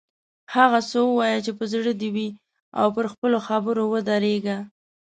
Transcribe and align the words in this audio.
هغه 0.55 0.79
څه 0.89 0.97
ووایه 1.07 1.39
چې 1.45 1.51
په 1.59 1.63
زړه 1.73 1.91
دې 2.01 2.09
وي 2.15 2.29
او 2.79 2.87
پر 2.95 3.05
خپلو 3.13 3.37
خبرو 3.47 3.83
ودریږه. 3.93 4.57